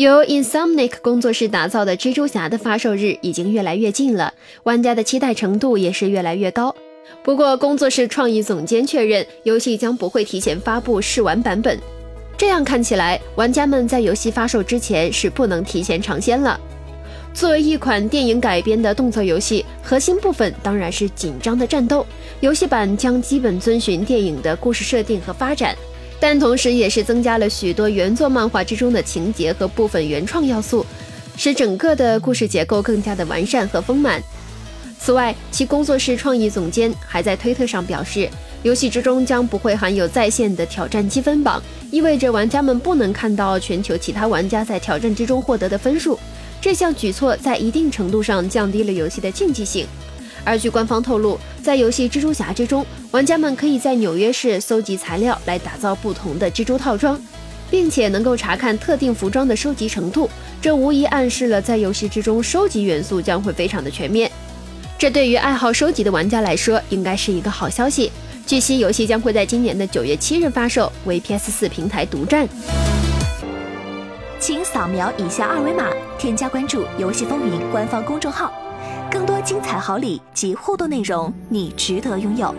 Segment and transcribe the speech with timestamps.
[0.00, 6.74] 由 Insomniac 工作室打造的《蜘蛛侠》的发售日已经越来越近了，玩家的期待程度也是越来越高。
[7.22, 11.78] 不过，工作室创意总监确认，游戏将不会提前发布试玩版本。
[12.38, 16.58] 这样看起来，玩家们在游戏发售之前是不能提前尝鲜了。
[17.34, 22.06] 作为一款电影改编的动作游戏，核心部分当然是紧张的战斗。
[22.40, 25.76] 游戏版将基本遵循电影的故事设定和发展。
[26.20, 30.84] 但同时，也是增加了许多原作漫画之中的情节和部分原创要素，
[31.34, 34.22] 使整个的故事结构更加的完善和丰满。
[34.98, 38.28] 此外，其工作室创意总监还在推特上表示，
[38.62, 46.18] 游戏之中将不会含有在线的挑战积分榜，意味着玩家们不能看到全球其他玩家在挑战之中获得的分数。
[46.60, 49.86] 这项举措在一定程度上降低了游戏的竞技性。
[50.44, 57.20] 而据官方透露，在游戏《蜘蛛侠》之中，玩家们可以在纽约市搜集材料来打造不同的蜘蛛套装，
[57.70, 60.28] 并且能够查看特定服装的收集程度。
[60.60, 64.30] 这无疑暗示了在游戏之中收集元素将会非常的全面。
[64.98, 68.10] 这对于爱好收集的玩家来说，应该是一个好消息。
[68.46, 72.48] 据悉，游戏将会在今年的九月七日发售，为 PS4 平台独占。
[74.38, 75.86] 请扫描以下二维码，
[76.18, 78.52] 添加关注“游戏风云”官方公众号。
[79.20, 82.54] 更多精彩好礼及互动内容，你值得拥有。